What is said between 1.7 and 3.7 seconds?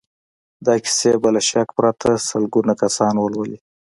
پرته سلګونه کسان ولولي.